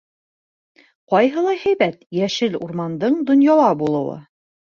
[1.13, 4.19] Ҡайһылай һәйбәт йәшел урмандың донъяла булыуы!